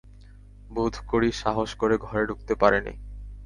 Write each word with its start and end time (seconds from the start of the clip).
বোধ 0.71 0.95
করি 1.07 1.29
সাহস 1.31 1.69
করে 1.75 1.95
ঘরে 1.97 2.23
ঢুকতে 2.25 2.53
পারে 2.55 2.79
নি। 2.81 2.93